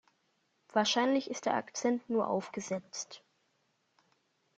[0.73, 3.21] Wahrscheinlich ist der Akzent nur aufgesetzt.